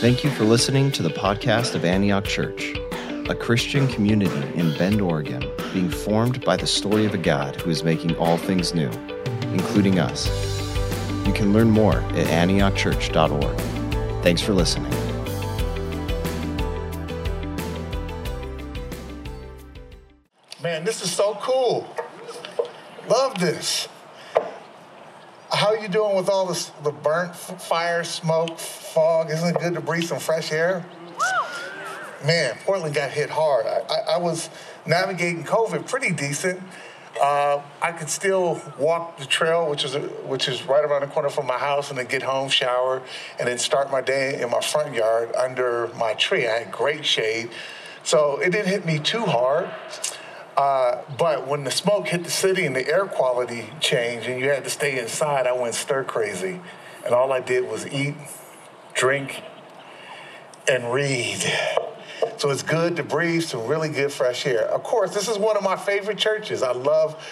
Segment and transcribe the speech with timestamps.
[0.00, 2.72] Thank you for listening to the podcast of Antioch Church,
[3.28, 7.68] a Christian community in Bend, Oregon, being formed by the story of a God who
[7.68, 8.88] is making all things new,
[9.50, 10.28] including us.
[11.26, 14.22] You can learn more at antiochchurch.org.
[14.22, 14.92] Thanks for listening.
[20.62, 21.92] Man, this is so cool.
[23.08, 23.88] Love this.
[25.88, 29.30] You doing with all this, the burnt fire, smoke, fog?
[29.30, 30.84] Isn't it good to breathe some fresh air?
[32.26, 33.64] Man, Portland got hit hard.
[33.64, 34.50] I, I, I was
[34.84, 36.60] navigating COVID pretty decent.
[37.18, 39.94] Uh, I could still walk the trail, which is
[40.26, 43.00] which is right around the corner from my house, and then get home, shower,
[43.38, 46.46] and then start my day in my front yard under my tree.
[46.46, 47.48] I had great shade,
[48.02, 49.70] so it didn't hit me too hard.
[50.58, 54.48] Uh, but when the smoke hit the city and the air quality changed and you
[54.48, 56.60] had to stay inside, I went stir crazy.
[57.06, 58.16] And all I did was eat,
[58.92, 59.40] drink,
[60.68, 61.44] and read.
[62.38, 64.62] So it's good to breathe some really good fresh air.
[64.62, 66.64] Of course, this is one of my favorite churches.
[66.64, 67.24] I love,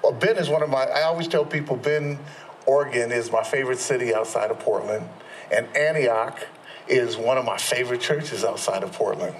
[0.00, 2.20] well, Bend is one of my, I always tell people Bend,
[2.66, 5.08] Oregon is my favorite city outside of Portland.
[5.50, 6.46] And Antioch
[6.86, 9.34] is one of my favorite churches outside of Portland.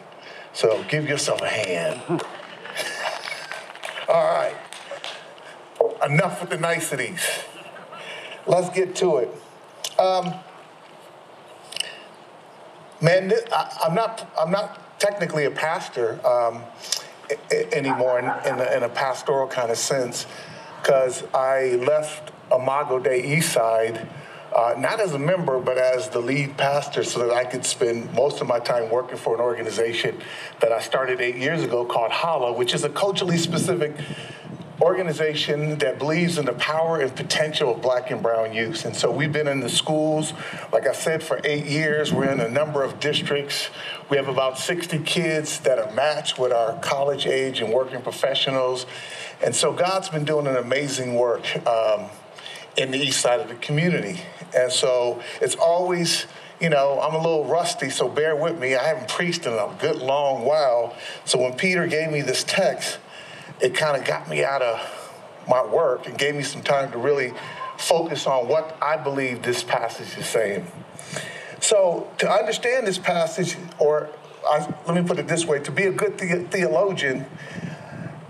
[0.53, 2.25] So give yourself a hand.
[4.11, 4.57] All right.
[6.05, 7.21] Enough with the niceties.
[8.45, 9.29] Let's get to it.
[10.01, 10.35] Um,
[13.01, 14.29] man, I, am not.
[14.37, 16.65] I'm not technically a pastor um,
[17.73, 20.27] anymore in, in, a, in, a, pastoral kind of sense,
[20.83, 24.09] because I left Imago Dei Eastside.
[24.55, 28.13] Uh, not as a member, but as the lead pastor, so that I could spend
[28.15, 30.21] most of my time working for an organization
[30.61, 33.95] that I started eight years ago called Holla, which is a culturally specific
[34.81, 38.85] organization that believes in the power and potential of black and brown youth.
[38.85, 40.33] And so we've been in the schools,
[40.73, 42.13] like I said, for eight years.
[42.13, 43.69] We're in a number of districts.
[44.09, 48.87] We have about 60 kids that are matched with our college age and working professionals.
[49.45, 52.09] And so God's been doing an amazing work um,
[52.81, 54.21] in the east side of the community.
[54.55, 56.27] And so it's always,
[56.61, 58.75] you know, I'm a little rusty, so bear with me.
[58.75, 60.97] I haven't preached in a good long while.
[61.25, 62.99] So when Peter gave me this text,
[63.61, 64.81] it kind of got me out of
[65.49, 67.33] my work and gave me some time to really
[67.77, 70.67] focus on what I believe this passage is saying.
[71.61, 74.09] So, to understand this passage, or
[74.49, 77.27] I, let me put it this way to be a good the- theologian,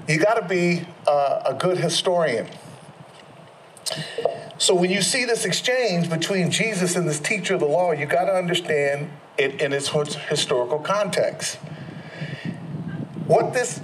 [0.08, 2.48] you got to be uh, a good historian.
[4.58, 8.06] So, when you see this exchange between Jesus and this teacher of the law, you
[8.06, 11.56] got to understand it in its historical context.
[13.26, 13.80] What this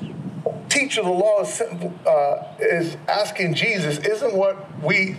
[0.69, 5.17] teacher of the law is, uh, is asking Jesus isn't what we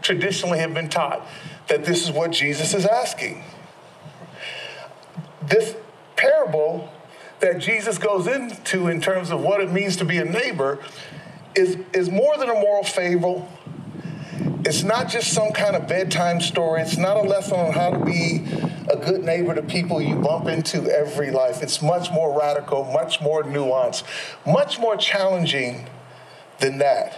[0.00, 1.26] traditionally have been taught,
[1.68, 3.44] that this is what Jesus is asking.
[5.42, 5.76] This
[6.16, 6.90] parable
[7.40, 10.78] that Jesus goes into in terms of what it means to be a neighbor
[11.54, 13.48] is, is more than a moral fable.
[14.68, 16.82] It's not just some kind of bedtime story.
[16.82, 18.44] It's not a lesson on how to be
[18.90, 21.62] a good neighbor to people you bump into every life.
[21.62, 24.02] It's much more radical, much more nuanced,
[24.46, 25.88] much more challenging
[26.58, 27.16] than that.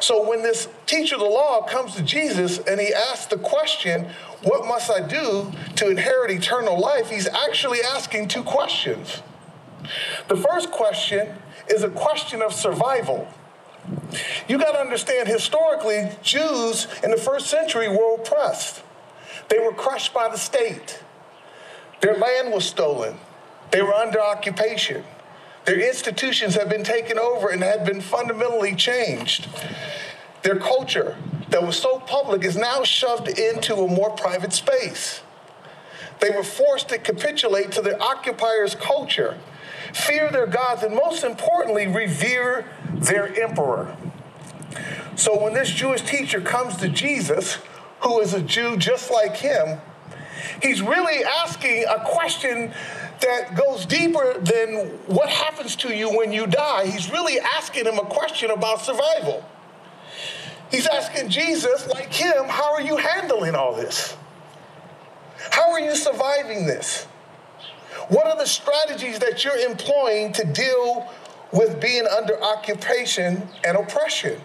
[0.00, 4.06] So when this teacher of the law comes to Jesus and he asks the question,
[4.42, 7.10] What must I do to inherit eternal life?
[7.10, 9.20] He's actually asking two questions.
[10.28, 11.34] The first question
[11.68, 13.28] is a question of survival.
[14.48, 18.82] You got to understand historically, Jews in the first century were oppressed.
[19.48, 21.02] They were crushed by the state.
[22.00, 23.18] Their land was stolen.
[23.70, 25.04] They were under occupation.
[25.64, 29.48] Their institutions had been taken over and had been fundamentally changed.
[30.42, 31.16] Their culture
[31.50, 35.20] that was so public is now shoved into a more private space.
[36.20, 39.38] They were forced to capitulate to the occupiers' culture,
[39.92, 43.96] fear their gods, and most importantly, revere their emperor.
[45.16, 47.58] So when this Jewish teacher comes to Jesus,
[48.00, 49.80] who is a Jew just like him,
[50.62, 52.72] he's really asking a question
[53.20, 56.86] that goes deeper than what happens to you when you die.
[56.86, 59.44] He's really asking him a question about survival.
[60.70, 64.16] He's asking Jesus, like him, how are you handling all this?
[65.50, 67.06] How are you surviving this?
[68.10, 71.08] What are the strategies that you're employing to deal
[71.52, 74.40] with being under occupation and oppression?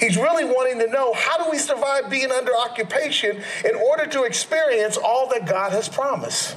[0.00, 4.24] He's really wanting to know how do we survive being under occupation in order to
[4.24, 6.56] experience all that God has promised?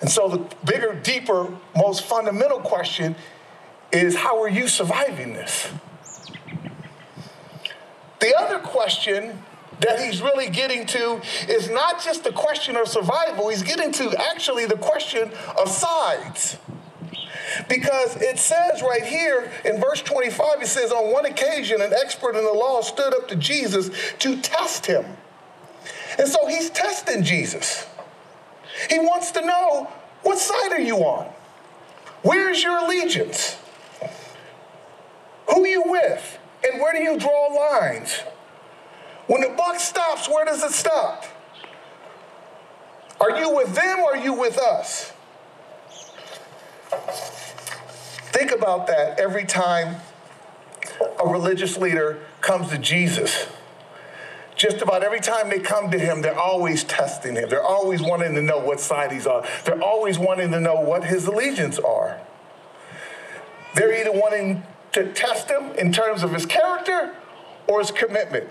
[0.00, 3.14] And so, the bigger, deeper, most fundamental question
[3.92, 5.68] is how are you surviving this?
[8.18, 9.40] The other question
[9.80, 14.14] that he's really getting to is not just the question of survival, he's getting to
[14.30, 16.58] actually the question of sides.
[17.68, 22.36] Because it says right here in verse 25, it says, On one occasion, an expert
[22.36, 23.90] in the law stood up to Jesus
[24.20, 25.04] to test him.
[26.18, 27.86] And so he's testing Jesus.
[28.88, 29.90] He wants to know
[30.22, 31.26] what side are you on?
[32.22, 33.56] Where's your allegiance?
[35.52, 36.38] Who are you with?
[36.70, 38.20] And where do you draw lines?
[39.30, 41.24] When the buck stops, where does it stop?
[43.20, 45.12] Are you with them or are you with us?
[48.32, 50.00] Think about that every time
[51.24, 53.46] a religious leader comes to Jesus.
[54.56, 57.48] Just about every time they come to him, they're always testing him.
[57.48, 59.46] They're always wanting to know what side he's on.
[59.64, 62.18] They're always wanting to know what his allegiance are.
[63.76, 67.14] They're either wanting to test him in terms of his character
[67.68, 68.48] or his commitment.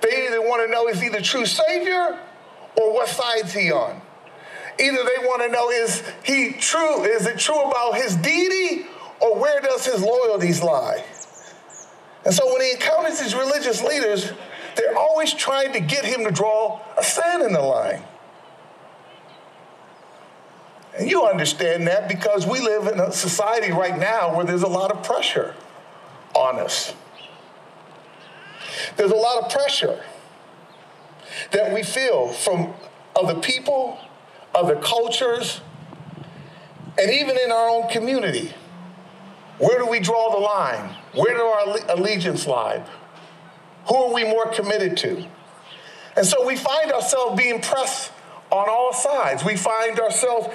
[0.00, 2.18] They either want to know is he the true Savior
[2.76, 4.00] or what side's he on.
[4.78, 8.86] Either they want to know is he true, is it true about his deity
[9.20, 11.04] or where does his loyalties lie?
[12.24, 14.32] And so when he encounters these religious leaders,
[14.76, 18.02] they're always trying to get him to draw a sand in the line.
[20.98, 24.68] And you understand that because we live in a society right now where there's a
[24.68, 25.54] lot of pressure
[26.34, 26.94] on us.
[28.96, 30.02] There's a lot of pressure
[31.52, 32.74] that we feel from
[33.14, 33.98] other people,
[34.54, 35.60] other cultures,
[36.98, 38.54] and even in our own community.
[39.58, 40.94] Where do we draw the line?
[41.14, 42.84] Where do our allegiance lie?
[43.88, 45.26] Who are we more committed to?
[46.16, 48.10] And so we find ourselves being pressed
[48.50, 49.44] on all sides.
[49.44, 50.48] We find ourselves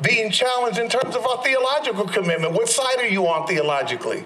[0.00, 2.52] being challenged in terms of our theological commitment.
[2.52, 4.24] What side are you on theologically?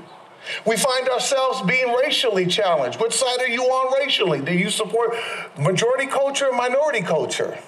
[0.64, 2.98] We find ourselves being racially challenged.
[3.00, 4.40] What side are you on racially?
[4.40, 5.14] Do you support
[5.58, 7.58] majority culture or minority culture?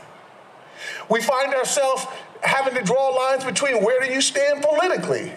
[1.08, 2.06] We find ourselves
[2.43, 5.32] having to draw lines between where do you stand politically?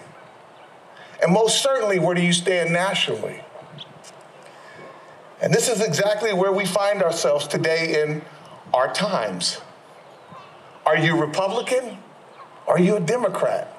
[1.22, 3.42] And most certainly, where do you stand nationally?
[5.40, 8.22] And this is exactly where we find ourselves today in
[8.72, 9.60] our times.
[10.86, 11.98] Are you Republican?
[12.66, 13.70] Are you a Democrat?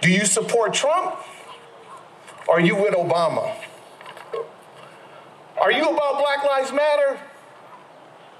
[0.00, 1.16] Do you support Trump?
[2.48, 3.54] Are you with Obama?
[5.60, 7.18] Are you about Black Lives Matter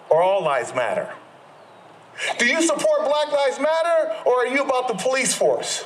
[0.08, 1.12] or All Lives Matter?
[2.38, 5.84] Do you support Black Lives Matter or are you about the police force?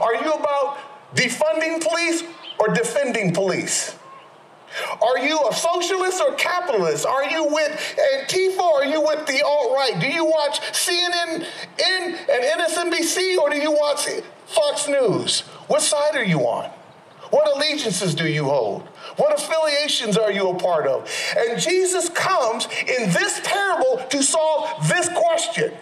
[0.00, 0.78] Are you about
[1.14, 2.22] defunding police
[2.58, 3.96] or defending police?
[5.02, 7.04] Are you a socialist or capitalist?
[7.04, 9.98] Are you with Antifa or are you with the alt right?
[9.98, 11.46] Do you watch CNN
[11.82, 14.06] and MSNBC or do you watch
[14.46, 15.40] Fox News?
[15.68, 16.70] What side are you on?
[17.30, 18.82] What allegiances do you hold?
[19.16, 21.10] What affiliations are you a part of?
[21.36, 25.72] And Jesus comes in this parable to solve this question.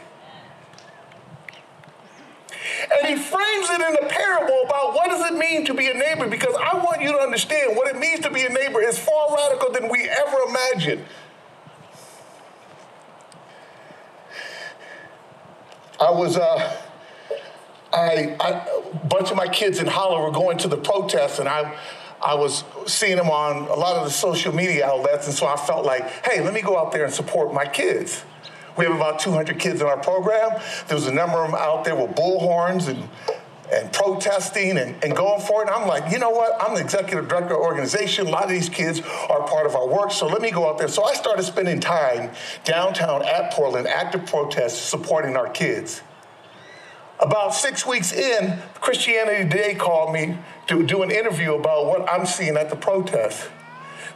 [2.98, 5.94] And he frames it in a parable about what does it mean to be a
[5.94, 8.98] neighbor because I want you to understand what it means to be a neighbor is
[8.98, 11.04] far radical than we ever imagined.
[15.98, 16.76] I was uh,
[17.96, 18.50] I, I,
[18.92, 21.74] a bunch of my kids in Holland were going to the protests, and I,
[22.24, 25.56] I was seeing them on a lot of the social media outlets, and so I
[25.56, 28.22] felt like, hey, let me go out there and support my kids.
[28.76, 30.60] We have about 200 kids in our program.
[30.88, 33.08] There was a number of them out there with bullhorns and,
[33.72, 35.68] and protesting and, and going for it.
[35.68, 36.60] And I'm like, you know what?
[36.60, 38.26] I'm the executive director of the organization.
[38.26, 40.76] A lot of these kids are part of our work, so let me go out
[40.76, 40.88] there.
[40.88, 42.32] So I started spending time
[42.64, 46.02] downtown at Portland, active protests, supporting our kids.
[47.18, 52.26] About six weeks in, Christianity Today called me to do an interview about what I'm
[52.26, 53.48] seeing at the protest.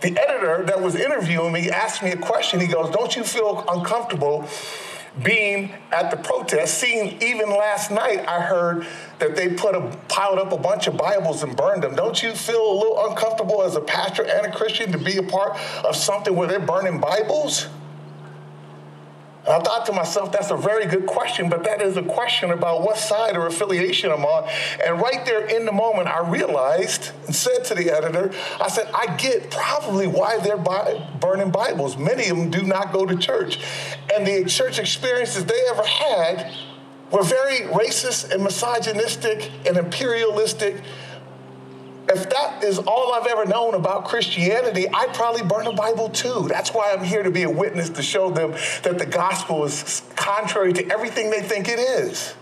[0.02, 2.61] The editor that was interviewing me asked me a question.
[2.61, 4.47] He goes, Don't you feel uncomfortable
[5.23, 6.78] being at the protest?
[6.78, 8.87] Seeing even last night, I heard
[9.19, 11.95] that they put a piled up a bunch of Bibles and burned them.
[11.95, 15.23] Don't you feel a little uncomfortable as a pastor and a Christian to be a
[15.23, 17.66] part of something where they're burning Bibles?
[19.47, 22.50] And I thought to myself, that's a very good question, but that is a question
[22.50, 24.49] about what side or affiliation I'm on.
[24.85, 28.90] And right there in the moment, I realized and said to the editor, I said,
[28.94, 31.97] I get probably why they're burning Bibles.
[31.97, 33.59] Many of them do not go to church.
[34.14, 36.52] And the church experiences they ever had
[37.11, 40.82] were very racist and misogynistic and imperialistic
[42.11, 46.47] if that is all I've ever known about Christianity, I'd probably burn a Bible too.
[46.49, 48.52] That's why I'm here to be a witness to show them
[48.83, 52.35] that the gospel is contrary to everything they think it is.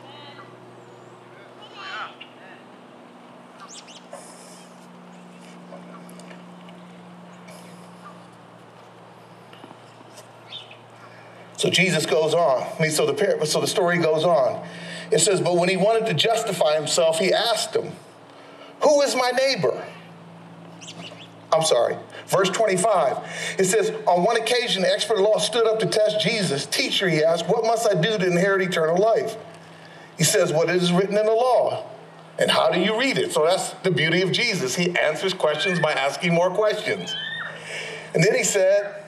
[11.59, 12.63] So Jesus goes on.
[12.63, 14.65] I mean, so the so the story goes on.
[15.11, 17.93] It says, but when he wanted to justify himself, he asked him,
[18.83, 19.85] "Who is my neighbor?"
[21.53, 21.97] I'm sorry.
[22.27, 23.57] Verse 25.
[23.59, 26.67] It says, on one occasion, the expert law stood up to test Jesus.
[26.67, 29.35] Teacher, he asked, what must I do to inherit eternal life?
[30.19, 31.87] He says, what is written in the law?
[32.39, 33.33] And how do you read it?
[33.33, 34.75] So that's the beauty of Jesus.
[34.75, 37.15] He answers questions by asking more questions.
[38.15, 39.03] And then he said,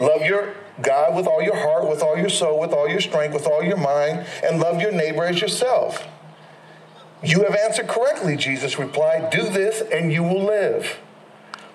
[0.00, 3.32] love your God with all your heart, with all your soul, with all your strength,
[3.32, 6.06] with all your mind, and love your neighbor as yourself.
[7.22, 9.30] You have answered correctly, Jesus replied.
[9.30, 10.98] Do this and you will live.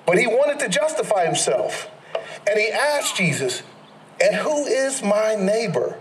[0.06, 1.90] But he wanted to justify himself.
[2.48, 3.64] And he asked Jesus,
[4.22, 5.98] And who is my neighbor?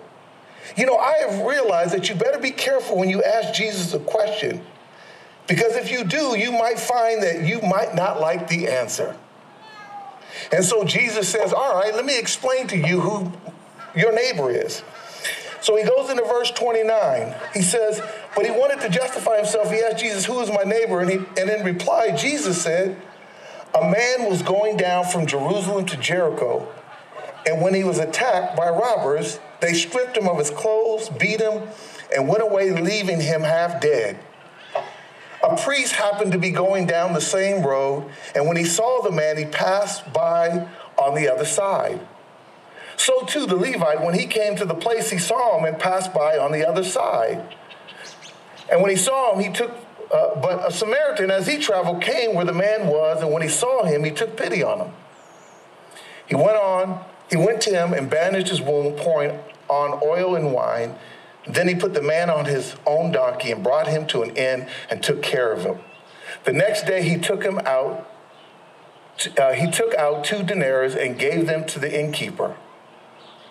[0.77, 3.99] You know, I have realized that you better be careful when you ask Jesus a
[3.99, 4.65] question,
[5.47, 9.15] because if you do, you might find that you might not like the answer.
[10.51, 13.33] And so Jesus says, All right, let me explain to you who
[13.95, 14.83] your neighbor is.
[15.65, 17.35] So he goes into verse 29.
[17.55, 18.03] He says,
[18.37, 19.71] But he wanted to justify himself.
[19.73, 21.01] He asked Jesus, Who is my neighbor?
[21.01, 23.01] And, he, and in reply, Jesus said,
[23.75, 26.71] A man was going down from Jerusalem to Jericho.
[27.47, 31.63] And when he was attacked by robbers, they stripped him of his clothes, beat him,
[32.15, 34.19] and went away, leaving him half dead.
[35.43, 39.11] A priest happened to be going down the same road, and when he saw the
[39.11, 40.69] man, he passed by
[40.99, 42.07] on the other side.
[42.97, 46.15] So too the Levite, when he came to the place, he saw him and passed
[46.15, 47.55] by on the other side.
[48.71, 49.71] And when he saw him, he took,
[50.13, 53.49] uh, but a Samaritan, as he traveled, came where the man was, and when he
[53.49, 54.93] saw him, he took pity on him.
[56.27, 60.53] He went on, he went to him and bandaged his wound, pouring on oil and
[60.53, 60.97] wine.
[61.47, 64.69] Then he put the man on his own donkey and brought him to an inn
[64.89, 65.79] and took care of him.
[66.45, 68.11] The next day he took him out.
[69.39, 72.57] Uh, he took out two denarii and gave them to the innkeeper.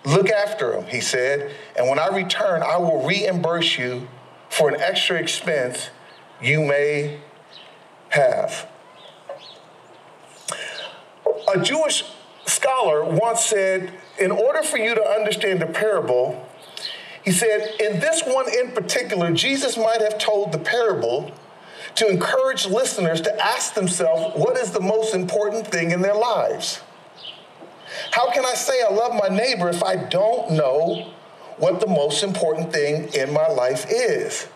[0.06, 4.08] Look after him, he said, and when I return, I will reimburse you
[4.50, 5.90] for an extra expense
[6.42, 7.22] you may
[8.10, 8.68] have.
[11.54, 12.04] A Jewish
[12.46, 16.48] scholar once said, in order for you to understand the parable,
[17.24, 21.32] he said, in this one in particular, Jesus might have told the parable
[21.96, 26.82] to encourage listeners to ask themselves what is the most important thing in their lives.
[28.14, 31.12] How can I say I love my neighbor if I don't know
[31.58, 34.48] what the most important thing in my life is?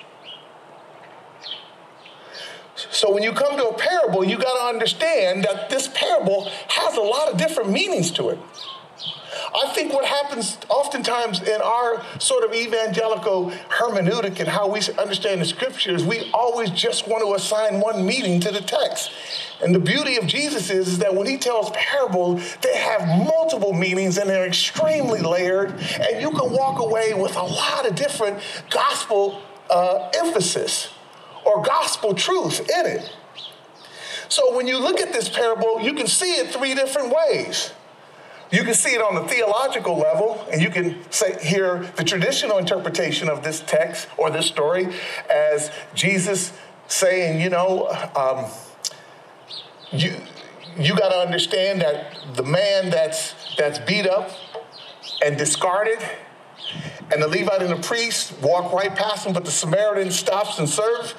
[2.76, 6.98] So when you come to a parable, you got to understand that this parable has
[6.98, 8.38] a lot of different meanings to it.
[9.56, 15.42] I think what happens oftentimes in our sort of evangelical hermeneutic and how we understand
[15.42, 19.12] the scriptures, we always just want to assign one meaning to the text.
[19.64, 23.74] And the beauty of Jesus is, is that when he tells parables, they have multiple
[23.74, 25.72] meanings and they're extremely layered.
[25.72, 30.90] And you can walk away with a lot of different gospel uh, emphasis
[31.44, 33.16] or gospel truth in it.
[34.30, 37.72] So when you look at this parable, you can see it three different ways.
[38.52, 42.58] You can see it on the theological level, and you can say, hear the traditional
[42.58, 44.88] interpretation of this text or this story
[45.30, 46.54] as Jesus
[46.88, 48.46] saying, you know, um,
[49.91, 50.15] you
[50.77, 54.32] you got to understand that the man that's that's beat up
[55.24, 56.00] and discarded
[57.12, 60.67] and the Levite and the priest walk right past him, but the Samaritan stops and
[60.67, 61.15] serves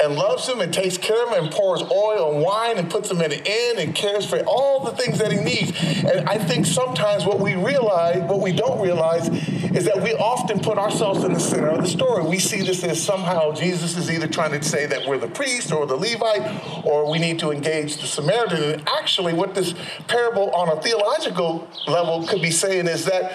[0.00, 3.10] and loves him and takes care of him and pours oil and wine and puts
[3.10, 5.72] him in an inn and cares for all the things that he needs.
[6.04, 10.60] And I think sometimes what we realize, what we don't realize, is that we often
[10.60, 12.24] put ourselves in the center of the story.
[12.24, 15.72] We see this as somehow Jesus is either trying to say that we're the priest
[15.72, 18.62] or the Levite, or we need to engage the Samaritan.
[18.62, 19.74] And actually, what this
[20.06, 23.32] parable on a theological level could be saying is that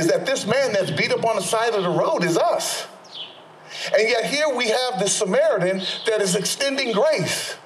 [0.00, 2.86] is that this man that's beat up on the side of the road is us.
[3.96, 7.56] And yet here we have this Samaritan that is extending grace,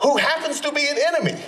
[0.00, 1.42] who happens to be an enemy,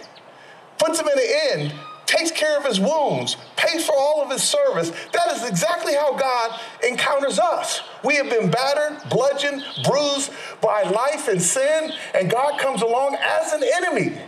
[0.78, 1.72] puts him in an inn,
[2.06, 4.90] takes care of his wounds, pays for all of his service.
[5.12, 7.80] That is exactly how God encounters us.
[8.04, 13.52] We have been battered, bludgeoned, bruised by life and sin, and God comes along as
[13.52, 14.18] an enemy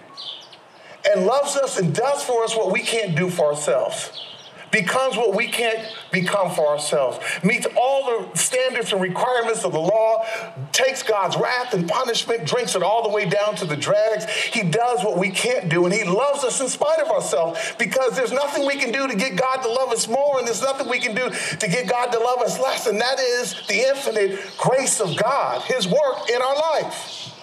[1.10, 4.27] and loves us and does for us what we can't do for ourselves
[4.70, 5.80] becomes what we can't
[6.12, 10.24] become for ourselves, meets all the standards and requirements of the law,
[10.72, 14.26] takes God's wrath and punishment, drinks it all the way down to the dregs.
[14.26, 18.16] He does what we can't do, and He loves us in spite of ourselves because
[18.16, 20.88] there's nothing we can do to get God to love us more, and there's nothing
[20.88, 24.40] we can do to get God to love us less, and that is the infinite
[24.56, 27.34] grace of God, His work in our life.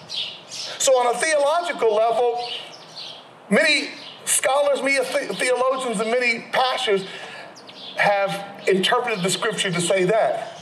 [0.78, 2.48] So, on a theological level,
[3.50, 3.88] many
[4.26, 7.06] scholars, many theologians, and many pastors
[7.96, 10.52] have interpreted the scripture to say that.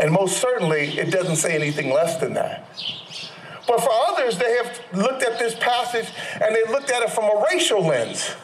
[0.00, 2.68] And most certainly, it doesn't say anything less than that.
[3.66, 6.08] But for others, they have looked at this passage
[6.40, 8.34] and they looked at it from a racial lens.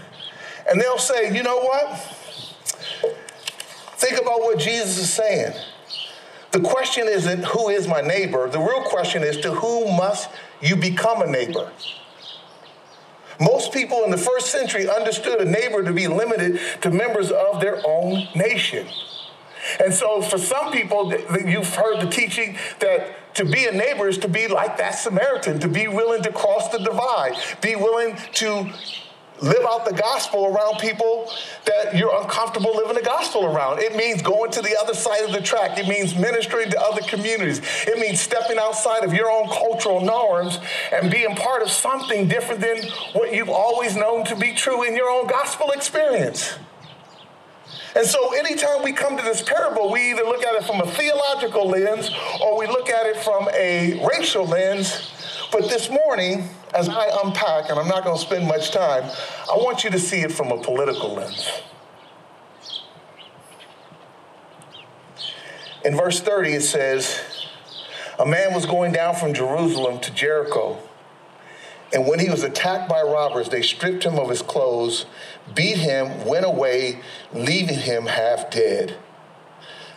[0.69, 1.99] And they'll say, you know what?
[3.97, 5.53] Think about what Jesus is saying.
[6.53, 8.49] The question isn't who is my neighbor.
[8.49, 11.71] The real question is to whom must you become a neighbor?
[13.41, 17.61] Most people in the first century understood a neighbor to be limited to members of
[17.61, 18.87] their own nation.
[19.83, 21.13] And so, for some people,
[21.47, 25.61] you've heard the teaching that to be a neighbor is to be like that Samaritan,
[25.61, 28.71] to be willing to cross the divide, be willing to
[29.43, 31.31] live out the gospel around people
[31.65, 33.79] that you're uncomfortable living the gospel around.
[33.79, 35.79] It means going to the other side of the track.
[35.79, 37.61] It means ministering to other communities.
[37.87, 40.59] It means stepping outside of your own cultural norms
[40.93, 42.83] and being part of something different than
[43.13, 46.59] what you've always known to be true in your own gospel experience.
[47.97, 50.87] And so, anytime we come to this parable, we either look at it from a
[50.87, 55.11] theological lens or we look at it from a racial lens.
[55.53, 59.05] But this morning, as I unpack, and I'm not going to spend much time,
[59.51, 61.51] I want you to see it from a political lens.
[65.85, 67.21] In verse 30, it says,
[68.21, 70.79] A man was going down from Jerusalem to Jericho.
[71.93, 75.07] And when he was attacked by robbers, they stripped him of his clothes,
[75.55, 77.01] beat him, went away,
[77.33, 78.97] leaving him half dead.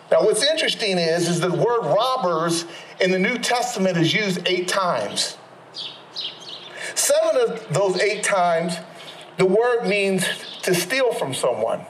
[0.09, 2.65] Now, what's interesting is, is the word robbers
[2.99, 5.37] in the New Testament is used eight times.
[6.95, 8.77] Seven of those eight times,
[9.37, 10.25] the word means
[10.63, 11.85] to steal from someone.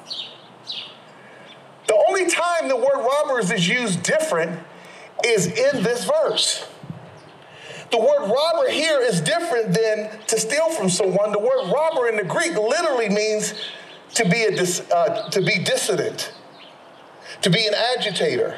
[1.87, 4.59] The only time the word robbers is used different
[5.25, 6.65] is in this verse.
[7.91, 11.31] The word robber here is different than to steal from someone.
[11.31, 13.53] The word robber in the Greek literally means
[14.15, 16.33] to be, a dis, uh, to be dissident,
[17.41, 18.57] to be an agitator,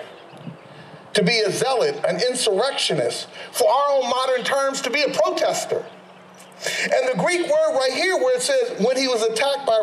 [1.14, 3.28] to be a zealot, an insurrectionist.
[3.52, 5.86] For our own modern terms, to be a protester.
[6.84, 9.80] And the Greek word right here, where it says when he was attacked by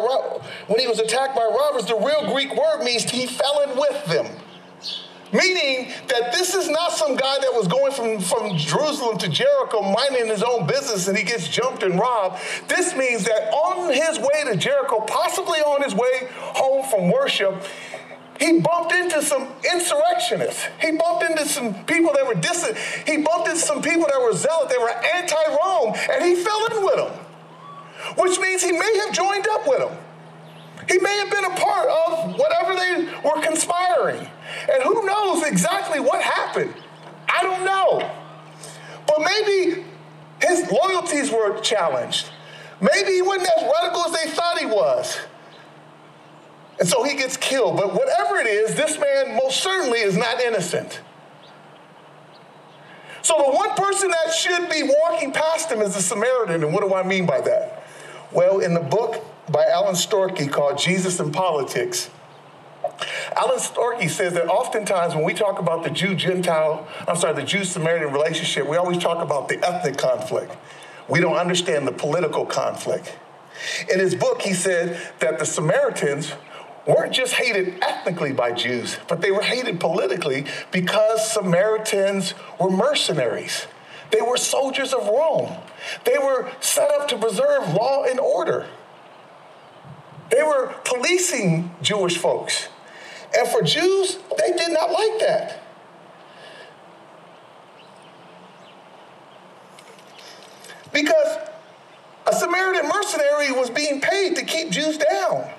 [0.67, 4.05] when he was attacked by robbers, the real Greek word means he fell in with
[4.07, 4.27] them.
[5.33, 9.81] Meaning that this is not some guy that was going from, from Jerusalem to Jericho
[9.81, 12.39] minding his own business and he gets jumped and robbed.
[12.69, 17.65] This means that on his way to Jericho, possibly on his way home from worship,
[18.43, 20.67] he bumped into some insurrectionists.
[20.81, 22.77] He bumped into some people that were distant.
[23.07, 26.85] He bumped into some people that were zealot, they were anti-Rome, and he fell in
[26.85, 27.13] with them.
[28.17, 29.97] Which means he may have joined up with them.
[30.89, 34.27] He may have been a part of whatever they were conspiring.
[34.73, 36.75] And who knows exactly what happened?
[37.29, 38.11] I don't know.
[39.07, 39.85] But maybe
[40.41, 42.31] his loyalties were challenged.
[42.81, 45.17] Maybe he wasn't as radical as they thought he was.
[46.79, 47.77] And so he gets killed.
[47.77, 51.01] But whatever it is, this man most certainly is not innocent.
[53.23, 56.65] So the one person that should be walking past him is the Samaritan.
[56.65, 57.85] And what do I mean by that?
[58.33, 62.11] Well, in the book by Alan Storkey called Jesus and Politics,
[63.37, 67.43] Alan Storkey says that oftentimes when we talk about the Jew Gentile, I'm sorry, the
[67.43, 70.57] Jew Samaritan relationship, we always talk about the ethnic conflict.
[71.09, 73.17] We don't understand the political conflict.
[73.91, 76.33] In his book, he said that the Samaritans
[76.87, 83.67] weren't just hated ethnically by Jews, but they were hated politically because Samaritans were mercenaries.
[84.11, 85.57] They were soldiers of Rome.
[86.05, 88.67] They were set up to preserve law and order.
[90.31, 92.69] They were policing Jewish folks.
[93.37, 95.63] And for Jews, they did not like that.
[100.93, 101.39] Because
[102.27, 105.51] a Samaritan mercenary was being paid to keep Jews down.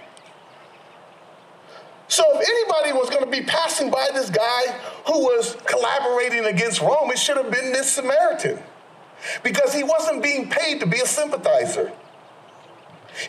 [2.07, 4.67] So if anybody was going to be passing by this guy
[5.07, 8.59] who was collaborating against Rome, it should have been this Samaritan.
[9.43, 11.91] Because he wasn't being paid to be a sympathizer.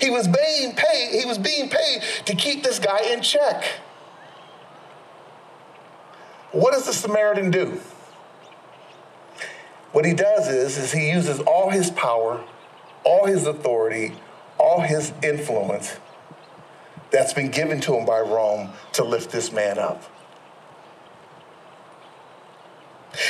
[0.01, 3.65] He was being paid, he was being paid to keep this guy in check.
[6.53, 7.81] What does the Samaritan do?
[9.93, 12.43] What he does is, is he uses all his power,
[13.05, 14.15] all his authority,
[14.59, 15.97] all his influence
[17.15, 20.03] that's been given to him by Rome to lift this man up.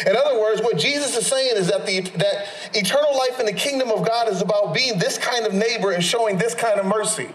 [0.06, 3.52] In other words, what Jesus is saying is that, the, that eternal life in the
[3.52, 6.86] kingdom of God is about being this kind of neighbor and showing this kind of
[6.86, 7.28] mercy.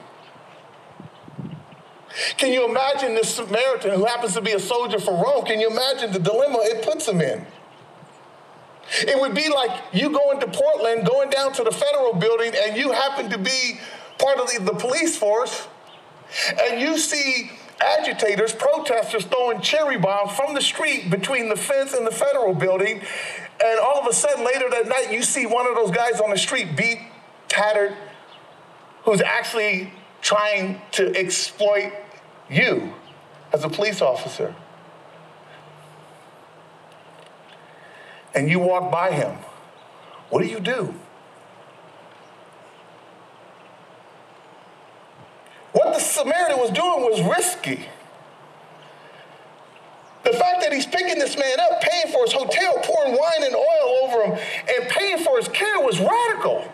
[2.38, 5.45] Can you imagine this Samaritan who happens to be a soldier for Rome?
[5.45, 7.45] Can you imagine the dilemma it puts him in?
[9.01, 12.75] It would be like you going to Portland, going down to the federal building, and
[12.75, 13.79] you happen to be
[14.17, 15.67] part of the, the police force,
[16.61, 22.05] and you see agitators, protesters throwing cherry bombs from the street between the fence and
[22.05, 23.01] the federal building.
[23.63, 26.29] And all of a sudden, later that night, you see one of those guys on
[26.29, 26.99] the street, beat,
[27.47, 27.95] tattered,
[29.03, 31.93] who's actually trying to exploit
[32.49, 32.93] you
[33.53, 34.53] as a police officer.
[38.35, 39.37] And you walk by him.
[40.29, 40.93] What do you do?
[45.71, 47.86] What the Samaritan was doing was risky.
[50.23, 53.55] The fact that he's picking this man up, paying for his hotel, pouring wine and
[53.55, 56.69] oil over him, and paying for his care was radical.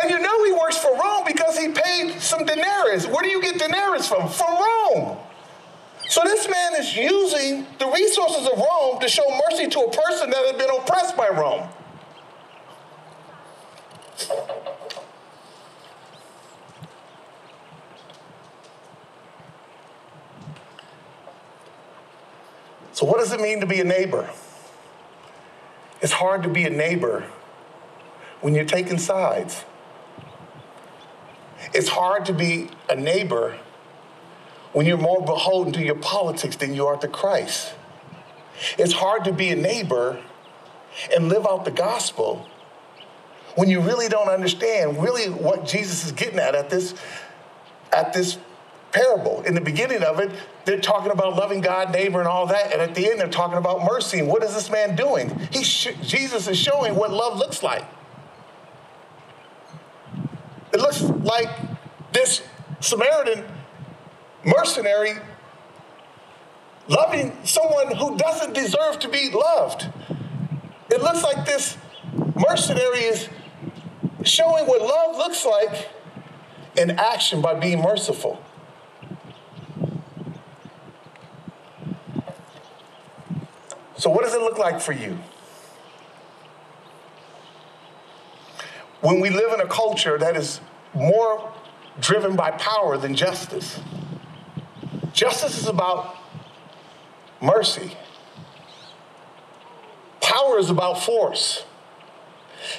[0.00, 3.06] And you know he works for Rome because he paid some denarius.
[3.06, 4.28] Where do you get denarius from?
[4.28, 5.18] From Rome.
[6.08, 10.30] So this man is using the resources of Rome to show mercy to a person
[10.30, 11.68] that had been oppressed by Rome.
[23.00, 24.28] So, what does it mean to be a neighbor?
[26.02, 27.24] It's hard to be a neighbor
[28.42, 29.64] when you're taking sides.
[31.72, 33.58] It's hard to be a neighbor
[34.74, 37.72] when you're more beholden to your politics than you are to Christ.
[38.76, 40.22] It's hard to be a neighbor
[41.16, 42.46] and live out the gospel
[43.54, 46.92] when you really don't understand really what Jesus is getting at at this
[47.94, 48.36] at this
[48.92, 49.42] parable.
[49.42, 50.30] In the beginning of it,
[50.64, 52.72] they're talking about loving God, neighbor, and all that.
[52.72, 54.18] And at the end, they're talking about mercy.
[54.18, 55.36] And what is this man doing?
[55.52, 57.84] He sh- Jesus is showing what love looks like.
[60.72, 61.48] It looks like
[62.12, 62.42] this
[62.80, 63.44] Samaritan
[64.44, 65.14] mercenary
[66.88, 69.88] loving someone who doesn't deserve to be loved.
[70.90, 71.76] It looks like this
[72.48, 73.28] mercenary is
[74.24, 75.88] showing what love looks like
[76.76, 78.42] in action by being merciful.
[84.00, 85.18] So, what does it look like for you?
[89.02, 90.62] When we live in a culture that is
[90.94, 91.52] more
[92.00, 93.78] driven by power than justice,
[95.12, 96.16] justice is about
[97.42, 97.94] mercy,
[100.22, 101.66] power is about force.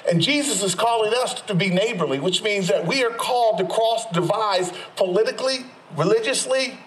[0.09, 3.65] And Jesus is calling us to be neighborly, which means that we are called to
[3.65, 6.79] cross divides politically, religiously,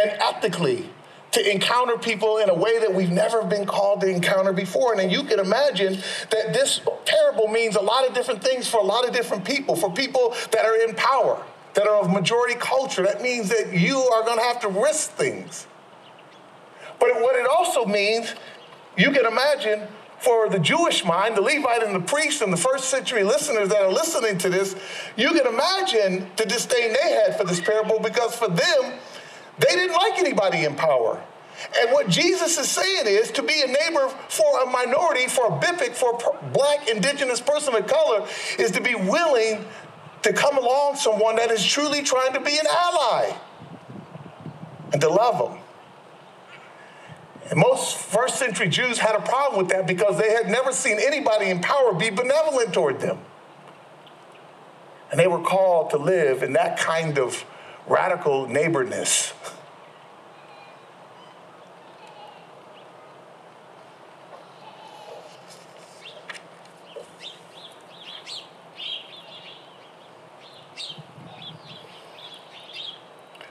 [0.00, 0.88] and ethically
[1.34, 4.98] to encounter people in a way that we've never been called to encounter before.
[4.98, 5.98] And you can imagine
[6.30, 9.74] that this parable means a lot of different things for a lot of different people,
[9.74, 11.42] for people that are in power,
[11.74, 13.02] that are of majority culture.
[13.02, 15.66] That means that you are going to have to risk things.
[17.00, 18.32] But what it also means,
[18.96, 19.88] you can imagine
[20.20, 23.82] for the Jewish mind, the Levite and the priest and the first century listeners that
[23.82, 24.76] are listening to this,
[25.16, 29.00] you can imagine the disdain they had for this parable because for them,
[29.58, 31.22] they didn't like anybody in power.
[31.80, 35.50] And what Jesus is saying is to be a neighbor for a minority, for a
[35.50, 38.26] BIPOC, for a black, indigenous person of color,
[38.58, 39.64] is to be willing
[40.22, 43.36] to come along someone that is truly trying to be an ally
[44.92, 45.60] and to love them.
[47.50, 50.98] And most first century Jews had a problem with that because they had never seen
[50.98, 53.18] anybody in power be benevolent toward them.
[55.10, 57.44] And they were called to live in that kind of
[57.86, 59.32] radical neighborness.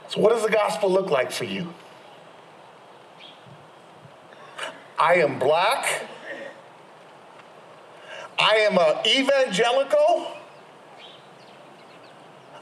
[0.10, 1.74] So, what does the gospel look like for you?
[5.00, 6.08] I am black.
[8.40, 10.28] I am an evangelical.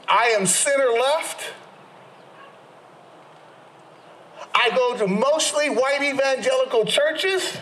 [0.08, 1.52] I am center left.
[4.54, 7.58] I go to mostly white evangelical churches,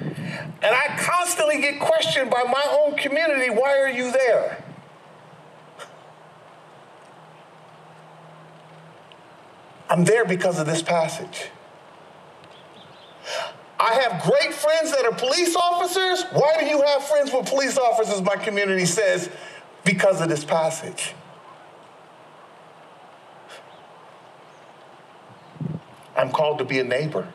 [0.00, 4.64] and I constantly get questioned by my own community why are you there?
[9.90, 11.50] I'm there because of this passage.
[13.78, 16.24] I have great friends that are police officers.
[16.32, 18.22] Why do you have friends with police officers?
[18.22, 19.28] My community says,
[19.84, 21.14] because of this passage.
[26.16, 27.26] I'm called to be a neighbor.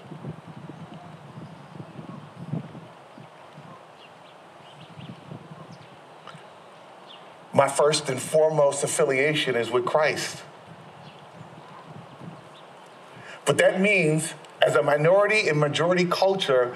[7.54, 10.44] My first and foremost affiliation is with Christ.
[13.46, 16.76] But that means, as a minority and majority culture,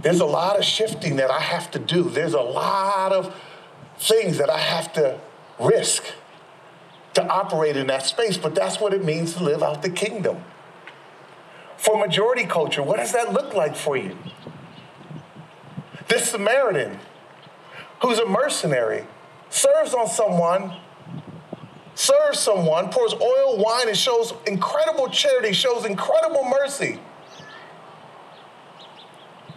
[0.00, 2.04] there's a lot of shifting that I have to do.
[2.04, 3.34] There's a lot of
[3.98, 5.18] things that I have to
[5.58, 6.04] risk
[7.14, 10.42] to operate in that space, but that's what it means to live out the kingdom.
[11.76, 14.16] For majority culture, what does that look like for you?
[16.08, 16.98] This Samaritan,
[18.02, 19.06] who's a mercenary,
[19.48, 20.76] serves on someone,
[21.94, 27.00] serves someone, pours oil, wine, and shows incredible charity, shows incredible mercy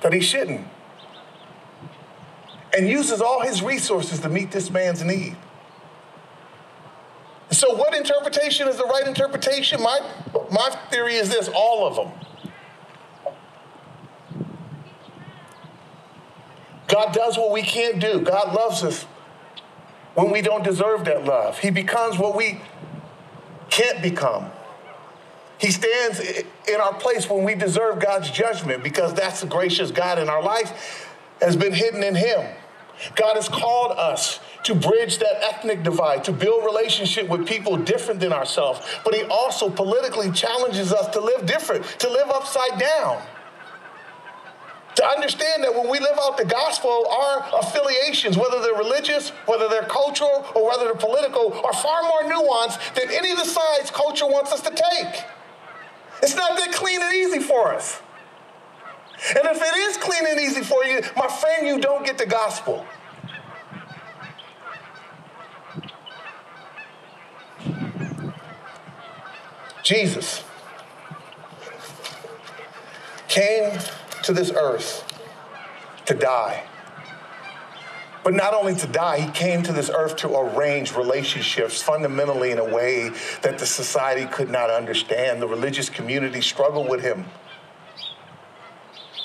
[0.02, 0.67] that he shouldn't,
[2.78, 5.36] and uses all his resources to meet this man's need.
[7.67, 9.82] So, what interpretation is the right interpretation?
[9.82, 9.99] My,
[10.49, 12.12] my theory is this all of them.
[16.88, 18.21] God does what we can't do.
[18.21, 19.03] God loves us
[20.15, 21.60] when we don't deserve that love.
[21.60, 22.62] He becomes what we
[23.69, 24.49] can't become.
[25.60, 30.19] He stands in our place when we deserve God's judgment because that's the gracious God
[30.19, 31.10] in our life
[31.41, 32.47] has been hidden in Him.
[33.15, 38.19] God has called us to bridge that ethnic divide, to build relationship with people different
[38.19, 38.82] than ourselves.
[39.06, 43.21] But He also politically challenges us to live different, to live upside down
[44.95, 49.69] to understand that when we live out the gospel, our affiliations, whether they're religious, whether
[49.69, 53.91] they're cultural, or whether they're political, are far more nuanced than any of the sides
[53.91, 55.23] culture wants us to take.
[56.23, 58.01] It's not that clean and easy for us.
[59.30, 62.25] And if it is clean and easy for you, my friend, you don't get the
[62.25, 62.84] gospel.
[69.88, 70.43] Jesus
[73.30, 73.80] came
[74.21, 75.06] to this earth
[76.06, 76.67] to die.
[78.21, 82.60] But not only to die, he came to this earth to arrange relationships fundamentally in
[82.60, 83.12] a way
[83.43, 85.41] that the society could not understand.
[85.41, 87.23] The religious community struggled with him.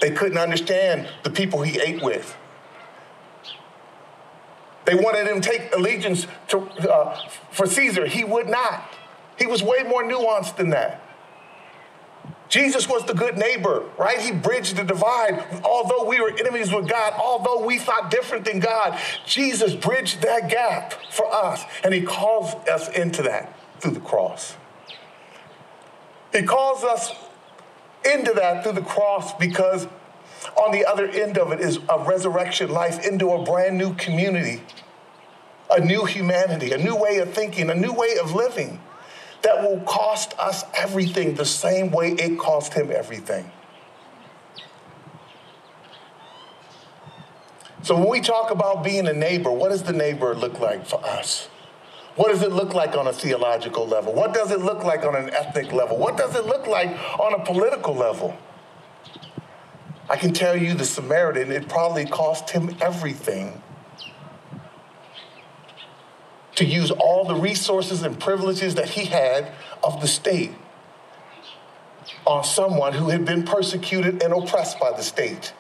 [0.01, 2.37] They couldn't understand the people he ate with.
[4.85, 7.19] They wanted him to take allegiance to, uh,
[7.51, 8.07] for Caesar.
[8.07, 8.85] He would not.
[9.43, 11.01] He was way more nuanced than that.
[12.49, 14.21] Jesus was the good neighbor, right?
[14.21, 15.45] He bridged the divide.
[15.65, 20.49] Although we were enemies with God, although we thought different than God, Jesus bridged that
[20.49, 21.65] gap for us.
[21.83, 24.55] And he calls us into that through the cross.
[26.33, 27.11] He calls us
[28.05, 29.89] into that through the cross because
[30.57, 34.63] on the other end of it is a resurrection life into a brand new community,
[35.69, 38.79] a new humanity, a new way of thinking, a new way of living
[39.43, 43.51] that will cost us everything the same way it cost him everything.
[47.83, 51.05] So when we talk about being a neighbor, what does the neighbor look like for
[51.05, 51.49] us?
[52.15, 54.13] What does it look like on a theological level?
[54.13, 55.97] What does it look like on an ethnic level?
[55.97, 58.37] What does it look like on a political level?
[60.09, 63.63] I can tell you the Samaritan, it probably cost him everything
[66.57, 70.53] to use all the resources and privileges that he had of the state
[72.27, 75.53] on someone who had been persecuted and oppressed by the state.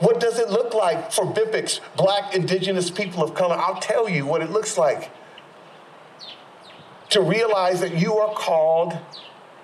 [0.00, 3.56] What does it look like for BIPOCs, black indigenous people of color?
[3.56, 5.10] I'll tell you what it looks like.
[7.10, 8.98] To realize that you are called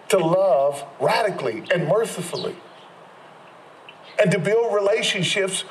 [0.08, 2.56] to love radically and mercifully
[4.18, 5.64] and to build relationships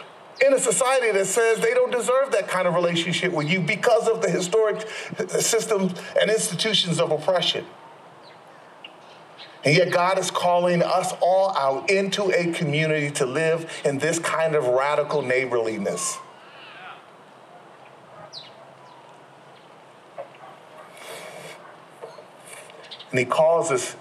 [0.45, 4.07] in a society that says they don't deserve that kind of relationship with you because
[4.07, 4.87] of the historic
[5.27, 7.65] systems and institutions of oppression.
[9.63, 14.17] And yet, God is calling us all out into a community to live in this
[14.17, 16.17] kind of radical neighborliness.
[23.11, 23.95] And He calls us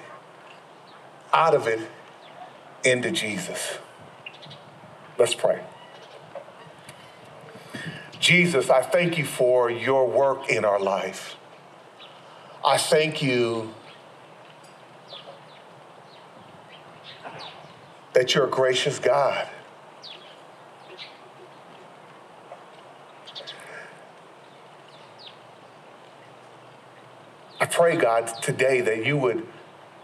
[1.35, 1.81] out of it
[2.83, 3.79] into Jesus.
[5.19, 5.63] Let's pray.
[8.21, 11.37] Jesus, I thank you for your work in our life.
[12.63, 13.73] I thank you
[18.13, 19.49] that you're a gracious God.
[27.59, 29.47] I pray, God, today that you would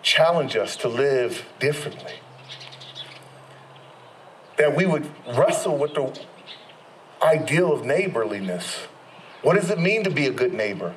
[0.02, 2.14] challenge us to live differently.
[4.56, 6.18] That we would wrestle with the
[7.22, 8.86] ideal of neighborliness.
[9.42, 10.94] What does it mean to be a good neighbor?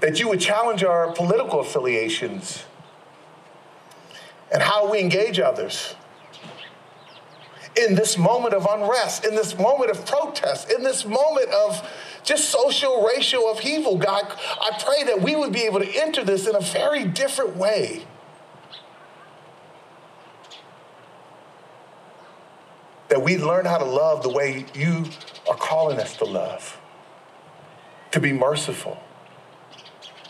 [0.00, 2.64] That you would challenge our political affiliations
[4.52, 5.94] and how we engage others.
[7.76, 11.88] In this moment of unrest, in this moment of protest, in this moment of
[12.24, 14.24] just social, racial upheaval, God,
[14.60, 18.06] I pray that we would be able to enter this in a very different way.
[23.08, 25.04] That we learn how to love the way you
[25.48, 26.78] are calling us to love,
[28.10, 28.98] to be merciful,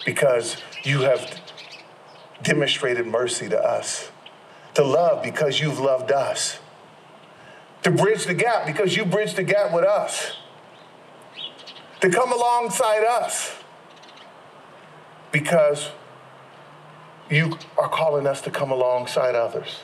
[0.05, 1.41] because you have
[2.43, 4.11] demonstrated mercy to us,
[4.75, 6.61] to love because you've loved us,
[7.83, 10.37] to bridge the gap because you bridged the gap with us,
[12.01, 13.57] to come alongside us
[15.33, 15.91] because
[17.31, 19.81] you are calling us to come alongside others.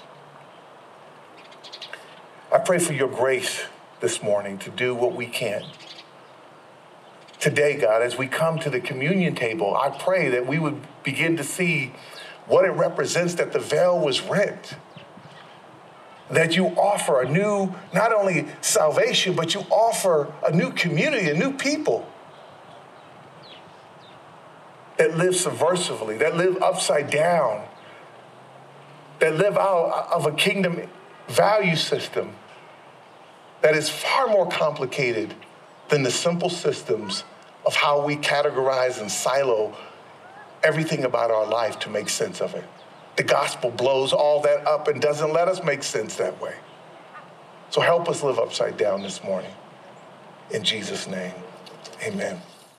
[2.55, 3.64] I pray for your grace
[3.99, 5.64] this morning to do what we can.
[7.40, 11.37] Today, God, as we come to the communion table, I pray that we would begin
[11.37, 11.93] to see
[12.47, 14.75] what it represents that the veil was rent.
[16.31, 21.35] That you offer a new, not only salvation, but you offer a new community, a
[21.35, 22.09] new people
[24.97, 27.67] that live subversively, that live upside down,
[29.19, 30.88] that live out of a kingdom
[31.27, 32.33] value system
[33.64, 35.35] that is far more complicated
[35.88, 37.24] than the simple systems
[37.64, 39.74] of how we categorize and silo
[40.62, 42.64] everything about our life to make sense of it.
[43.16, 46.55] The gospel blows all that up and doesn't let us make sense that way.
[47.70, 49.53] So help us live upside down this morning.
[50.50, 51.33] In Jesus' name,
[52.03, 52.42] amen.